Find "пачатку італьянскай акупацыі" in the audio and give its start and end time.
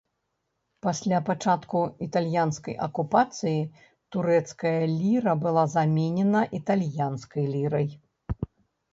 1.25-3.59